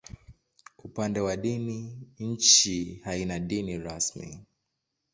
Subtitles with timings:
[0.83, 4.45] Upande wa dini, nchi haina dini rasmi.